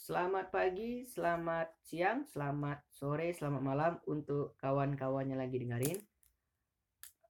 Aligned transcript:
Selamat 0.00 0.48
pagi, 0.48 1.04
selamat 1.04 1.76
siang, 1.84 2.24
selamat 2.24 2.88
sore, 2.88 3.36
selamat 3.36 3.60
malam 3.60 3.92
untuk 4.08 4.56
kawan-kawan 4.56 5.28
yang 5.28 5.36
lagi 5.36 5.60
dengerin. 5.60 6.00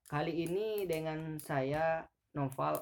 Kali 0.06 0.46
ini 0.46 0.87
dengan 0.87 1.35
saya 1.43 2.06
Noval 2.30 2.79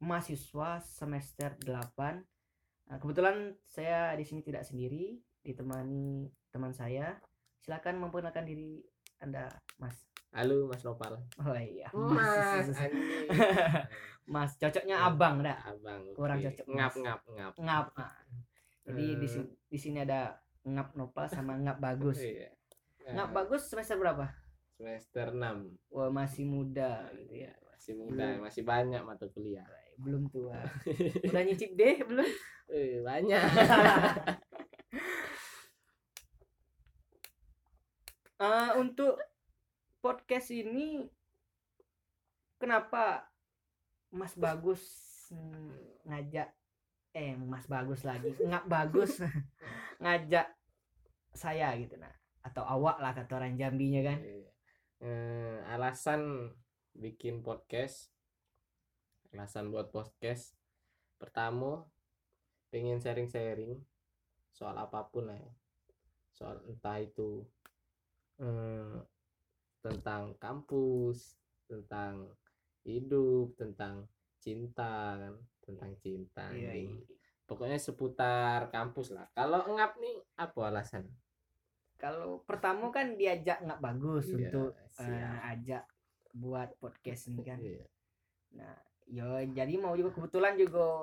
mahasiswa 0.00 0.80
semester 0.80 1.60
8. 1.60 2.88
Nah, 2.88 2.96
kebetulan 2.96 3.52
saya 3.68 4.16
di 4.16 4.24
sini 4.24 4.40
tidak 4.40 4.64
sendiri, 4.64 5.20
ditemani 5.44 6.32
teman 6.48 6.72
saya. 6.72 7.20
Silakan 7.60 8.00
memperkenalkan 8.00 8.48
diri 8.48 8.80
Anda, 9.20 9.44
Mas. 9.76 10.08
Halo 10.32 10.72
Mas 10.72 10.80
Nopal. 10.80 11.20
Oh 11.44 11.52
iya, 11.52 11.92
Mas, 11.92 12.64
Mas. 12.72 12.92
Mas, 14.24 14.50
cocoknya 14.56 15.04
abang 15.04 15.44
dah. 15.44 15.60
Abang. 15.68 16.00
Kurang 16.16 16.40
oke. 16.40 16.48
cocok, 16.48 16.66
Ngap 16.72 16.92
Mas. 16.96 17.04
ngap 17.04 17.20
ngap. 17.36 17.52
Ngap. 17.60 17.86
Nah, 17.92 18.12
Jadi 18.86 19.18
di 19.18 19.26
Eh. 19.26 19.30
sini 19.30 19.48
di 19.66 19.78
sini 19.78 19.98
ada 20.00 20.34
ngap 20.62 20.94
nopal 20.94 21.26
sama 21.26 21.58
ngap 21.58 21.78
bagus. 21.78 22.18
Iya. 22.18 22.50
Ngap 23.06 23.30
bagus 23.32 23.66
semester 23.66 23.98
berapa? 23.98 24.30
Semester 24.76 25.30
6. 25.32 25.74
Wah, 25.88 26.10
masih 26.10 26.44
muda 26.44 27.06
gitu 27.14 27.34
ya. 27.42 27.52
Masih 27.66 27.92
muda, 27.94 28.24
Belum. 28.34 28.42
masih 28.42 28.62
banyak 28.62 29.02
mata 29.02 29.26
kuliah. 29.28 29.66
Belum 29.96 30.26
tua. 30.28 30.58
Udah 31.26 31.42
nyicip 31.42 31.72
deh 31.74 32.02
belum? 32.02 32.28
Eh, 32.68 33.00
banyak. 33.00 33.42
Eh, 38.36 38.70
untuk 38.76 39.16
podcast 39.98 40.52
ini 40.52 41.08
kenapa 42.60 43.24
Mas 44.12 44.36
Bagus 44.36 44.84
hmm, 45.32 46.04
ngajak 46.04 46.52
eh 47.16 47.32
Mas 47.40 47.64
Bagus 47.64 48.04
lagi. 48.04 48.36
Ngap 48.36 48.68
bagus. 48.68 49.16
Ngajak 50.04 50.52
saya 51.32 51.72
gitu 51.80 51.96
nah 51.96 52.12
atau 52.44 52.64
awak 52.64 53.00
lah 53.00 53.16
kata 53.16 53.40
orang 53.40 53.56
Jambinya 53.56 54.04
kan. 54.04 54.20
Iya. 54.20 54.50
Eh, 55.00 55.58
alasan 55.72 56.52
bikin 56.96 57.44
podcast 57.44 58.08
alasan 59.36 59.68
buat 59.68 59.92
podcast 59.92 60.56
pertama 61.20 61.84
pengen 62.72 62.96
sharing-sharing 63.04 63.76
soal 64.56 64.76
apa 64.76 65.08
pun 65.08 65.28
lah 65.28 65.36
ya. 65.36 65.52
Soal 66.36 66.60
entah 66.68 67.00
itu 67.00 67.44
eh, 68.40 69.00
tentang 69.80 70.36
kampus 70.36 71.36
tentang 71.68 72.28
hidup 72.86 73.56
tentang 73.58 74.06
cinta 74.40 75.18
kan 75.18 75.34
tentang 75.66 75.92
cinta 75.98 76.46
Iya, 76.48 76.72
iya. 76.72 76.94
pokoknya 77.44 77.76
seputar 77.76 78.70
kampus 78.70 79.10
lah 79.10 79.26
kalau 79.32 79.66
ngap 79.74 79.98
nih 79.98 80.16
apa 80.38 80.60
alasan 80.64 81.04
kalau 81.96 82.44
pertama 82.44 82.88
kan 82.88 83.16
diajak 83.16 83.58
nggak 83.58 83.80
bagus 83.80 84.28
Iya, 84.28 84.36
untuk 84.46 84.70
siap. 84.94 85.40
ajak 85.50 85.84
buat 86.32 86.70
podcast 86.78 87.22
ini 87.28 87.42
kan 87.42 87.58
Iya. 87.58 87.84
Nah, 88.52 88.76
yo 89.06 89.26
jadi 89.48 89.74
mau 89.76 89.92
juga 89.92 90.12
kebetulan 90.12 90.54
juga 90.54 91.02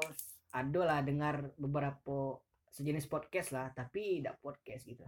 ada 0.50 0.82
lah 0.82 1.00
dengar 1.02 1.50
beberapa 1.54 2.38
sejenis 2.70 3.06
podcast 3.06 3.54
lah, 3.54 3.70
tapi 3.70 4.18
tidak 4.18 4.38
podcast 4.40 4.86
gitu. 4.86 5.06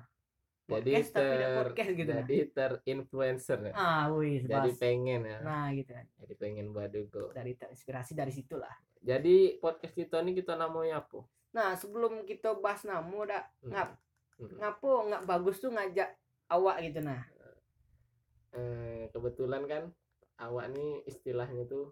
Jadi 0.67 0.91
tapi 0.97 1.11
ter 1.11 1.49
podcast 1.55 1.91
gitu. 1.91 2.09
nah. 2.09 2.17
jadi 2.19 2.37
terinfluencer 2.49 3.59
ya. 3.63 3.73
Ah, 3.73 4.09
wih, 4.09 4.41
jadi 4.41 4.65
sebas. 4.67 4.77
pengen 4.77 5.21
ya 5.23 5.37
Nah, 5.39 5.69
gitu 5.71 5.91
kan. 5.91 6.05
jadi 6.17 6.33
pengen 6.35 6.65
buat 6.69 6.89
juga 6.89 7.29
Dari 7.31 7.53
terinspirasi 7.53 8.11
dari 8.11 8.31
situlah. 8.31 8.73
jadi 8.97 9.35
podcast 9.57 9.93
kita 9.93 10.19
ini 10.19 10.33
kita 10.33 10.53
namanya 10.53 10.99
apa 10.99 11.21
Nah, 11.51 11.71
sebelum 11.73 12.23
kita 12.23 12.57
bahas 12.57 12.83
nama 12.83 13.05
dah 13.23 13.43
Hmm. 13.61 13.71
ngap 13.71 13.89
Hmm. 14.35 14.51
ngapo 14.53 14.91
nggak 15.05 15.23
bagus 15.23 15.57
tuh 15.57 15.69
ngajak 15.69 16.09
awak 16.47 16.81
gitu 16.81 16.99
nah. 16.99 17.23
Eh, 18.51 19.07
kebetulan 19.09 19.63
kan 19.63 19.83
awak 20.37 20.67
nih 20.69 21.03
istilahnya 21.05 21.63
tuh 21.65 21.91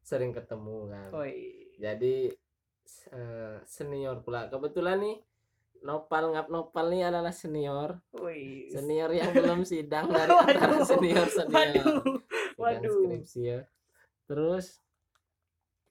sering 0.00 0.30
ketemu 0.30 0.88
kan 0.88 1.08
Woi. 1.10 1.72
jadi 1.76 2.32
eh, 3.10 3.56
senior 3.64 4.20
pula 4.20 4.46
kebetulan 4.46 4.98
nih 4.98 5.16
Nopal 5.82 6.30
ngap 6.34 6.46
Nopal 6.48 6.94
nih 6.94 7.10
adalah 7.10 7.34
senior 7.34 7.98
Woi. 8.14 8.70
senior 8.70 9.10
yang 9.10 9.34
belum 9.34 9.66
sidang 9.66 10.10
dari 10.14 10.30
antara 10.30 10.82
senior 10.86 11.26
senior 11.26 11.82
Waduh. 11.84 12.02
Waduh. 12.58 12.98
skripsi 13.10 13.40
ya 13.42 13.60
terus 14.30 14.78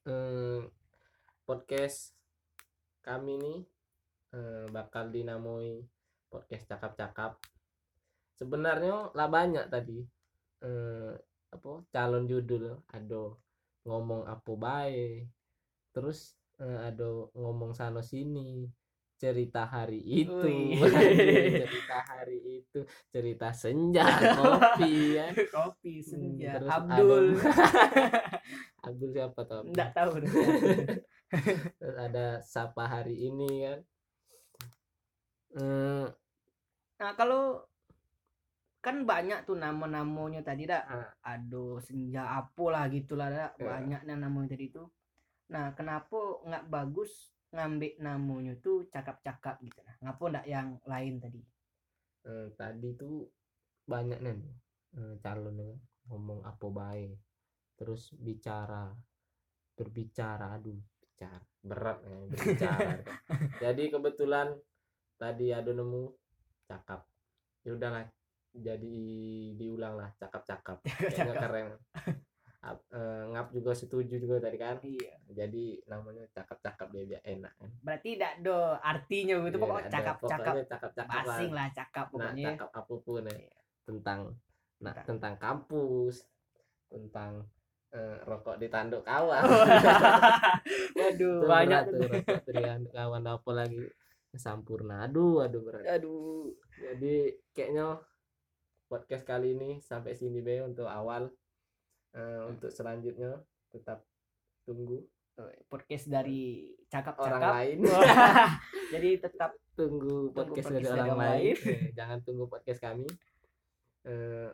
eh, 0.07 0.63
podcast 1.44 2.16
kami 3.03 3.35
nih 3.38 3.59
eh, 4.31 4.66
bakal 4.72 5.12
dinamai 5.12 5.84
podcast 6.31 6.72
cakap-cakap 6.72 7.35
sebenarnya 8.40 9.12
lah 9.12 9.28
banyak 9.28 9.68
tadi 9.68 10.00
eh, 10.63 11.13
apa 11.52 11.72
calon 11.91 12.25
judul 12.25 12.79
ada 12.96 13.35
ngomong 13.84 14.23
apa 14.23 14.52
baik 14.56 15.28
terus 15.91 16.40
eh, 16.63 16.79
ada 16.88 17.28
ngomong 17.35 17.75
sana 17.75 18.00
sini 18.00 18.72
cerita 19.22 19.64
hari 19.64 20.02
itu 20.02 20.34
cerita 21.62 21.98
hari 22.02 22.40
itu 22.58 22.80
cerita 23.08 23.54
senja 23.54 24.02
kopi 24.42 25.14
ya 25.14 25.30
Kopi 25.48 26.02
senja. 26.02 26.58
terus 26.58 26.70
Abdul. 26.74 27.38
ada- 27.38 28.42
Abdul 28.82 29.09
siapa 29.16 29.40
tuh 29.46 29.56
Abdul? 29.62 29.70
Enggak 29.70 29.90
tahu. 29.94 30.12
Terus 31.78 31.96
ada 31.96 32.26
sapa 32.42 32.90
hari 32.90 33.30
ini 33.30 33.50
kan 33.62 33.80
Nah, 36.98 37.14
kalau 37.14 37.62
kan 38.80 39.03
banyak 39.03 39.44
tuh 39.44 39.58
nama-namanya 39.58 40.42
tadi 40.42 40.66
dah. 40.66 40.82
ah, 40.88 41.09
Aduh, 41.28 41.78
senja 41.78 42.26
apa 42.26 42.66
lah 42.68 42.86
gitulah 42.88 43.28
dah. 43.28 43.50
Ya. 43.56 43.66
Banyak 43.68 44.02
nah 44.06 44.18
namanya 44.18 44.53
tadi 44.53 44.70
tuh. 44.70 44.90
Nah, 45.50 45.74
kenapa 45.74 46.18
nggak 46.42 46.66
bagus 46.66 47.30
ngambil 47.51 47.94
namanya 48.00 48.53
tuh 48.63 48.88
cakap-cakap 48.88 49.59
gitu. 49.63 49.79
Nah. 49.84 49.95
Ngapa 50.07 50.23
ndak 50.31 50.45
yang 50.47 50.79
lain 50.88 51.19
tadi? 51.19 51.41
eh, 52.25 52.47
tadi 52.53 52.89
tuh 52.94 53.25
banyak 53.85 54.19
nih 54.22 54.38
eh, 54.97 55.16
calon 55.22 55.78
ngomong 56.09 56.45
apa 56.45 56.67
baik 56.69 57.17
terus 57.78 58.13
bicara 58.13 58.94
berbicara 59.73 60.57
aduh 60.57 60.78
bicara 61.01 61.41
berat 61.61 61.97
ya, 62.06 62.17
berbicara. 62.29 62.91
Jadi 63.63 63.84
kebetulan 63.94 64.50
tadi 65.17 65.53
ada 65.53 65.69
nemu 65.69 66.09
cakap. 66.66 67.06
Ya 67.61 67.78
udahlah 67.78 68.09
jadi 68.51 68.97
diulang 69.56 69.95
lah 69.95 70.09
cakap-cakap. 70.17 70.81
Kayaknya 71.13 71.34
keren 71.38 71.67
Eh, 72.91 73.24
ngap 73.25 73.47
juga 73.50 73.72
setuju 73.72 74.19
juga 74.19 74.35
tadi 74.38 74.57
kan. 74.57 74.75
Iya. 74.78 75.16
jadi 75.31 75.79
namanya 75.88 76.28
cakap-cakap 76.29 76.91
dia 76.91 77.03
biar 77.07 77.24
enak 77.25 77.53
kan. 77.56 77.72
Berarti 77.79 78.09
tidak 78.13 78.31
ada 78.38 78.57
artinya 78.78 79.35
gitu 79.40 79.56
Iya, 79.56 79.63
pokoknya 79.63 79.88
cakap-cakap 79.90 80.44
pokoknya 80.44 80.66
cakap-cakap 80.68 81.07
lah. 81.07 81.24
basing 81.25 81.52
lah 81.52 81.68
cakap 81.72 82.06
nah 82.06 82.12
pokoknya. 82.12 82.46
cakap 82.52 82.69
apa 82.75 82.94
pun 83.00 83.24
ya. 83.24 83.31
Iya. 83.31 83.56
tentang 83.81 84.19
nah 84.78 84.91
Tentang- 84.91 85.07
tentang 85.07 85.34
kampus 85.38 86.16
tentang 86.85 87.31
eh, 87.91 88.18
rokok 88.22 88.56
di 88.56 88.68
tanduk 88.68 89.03
kawan. 89.03 89.40
Waduh, 90.94 91.38
Itu 91.38 91.47
banyak 91.47 91.81
berat 91.81 91.94
tuh. 91.94 92.09
rokok 92.28 92.50
di 92.50 92.62
tanduk 92.62 92.94
kawan. 92.94 93.23
Apa 93.25 93.52
lagi 93.53 93.84
sampurna 94.34 94.96
aduh 95.02 95.40
aduh 95.41 95.62
berat. 95.62 95.84
Aduh. 95.90 96.52
jadi 96.73 97.16
kayaknya 97.52 98.00
podcast 98.85 99.23
kali 99.23 99.53
ini 99.53 99.79
sampai 99.79 100.12
sini 100.12 100.40
be 100.40 100.59
untuk 100.59 100.88
awal 100.88 101.31
Eh, 102.11 102.41
untuk 102.45 102.67
selanjutnya 102.69 103.39
tetap 103.67 104.03
tunggu 104.61 104.99
Podcast 105.66 106.05
dari 106.05 106.69
orang 106.69 106.85
cakap-cakap. 106.85 107.51
lain 107.55 107.77
Jadi 108.93 109.09
tetap 109.17 109.52
tunggu 109.72 110.29
podcast 110.29 110.67
dari 110.69 110.84
podcast 110.84 110.85
dari 110.85 110.85
orang 110.91 111.08
orang 111.08 111.19
lain 111.23 111.55
jangan 111.97 112.17
tunggu 112.22 112.43
podcast 112.46 112.79
kami 112.79 113.08
Eh, 114.02 114.49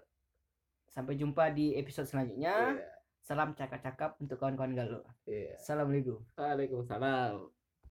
sampai 0.88 1.16
jumpa 1.16 1.50
di 1.50 1.72
episode 1.74 2.06
selanjutnya. 2.06 2.76
iya, 2.76 2.88
Salam 3.20 3.52
cakap-cakap 3.52 4.16
untuk 4.20 4.38
kawan-kawan 4.38 4.72
galuh. 4.72 5.04
iya. 5.24 5.56
Assalamualaikum. 5.56 6.20
Waalaikumsalam 6.34 7.57